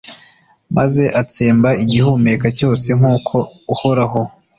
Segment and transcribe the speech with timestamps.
[0.77, 3.35] maze atsemba igihumeka cyose, nk'uko
[3.73, 4.19] uhoraho